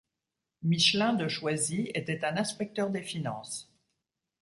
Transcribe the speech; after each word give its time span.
Michelin 0.63 1.13
de 1.13 1.27
Choisy 1.27 1.91
était 1.93 2.25
un 2.25 2.35
Inspecteur 2.35 2.89
des 2.89 3.03
Finances. 3.03 3.71